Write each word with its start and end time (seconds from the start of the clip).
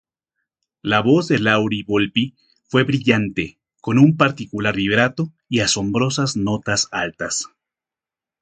La 0.81 0.99
voz 1.01 1.27
de 1.27 1.37
Lauri-Volpi 1.37 2.33
fue 2.63 2.81
brillante, 2.85 3.59
con 3.81 3.99
un 3.99 4.17
particular 4.17 4.75
vibrato 4.75 5.31
y 5.47 5.59
asombrosas 5.59 6.35
notas 6.37 6.87
altas. 6.91 7.45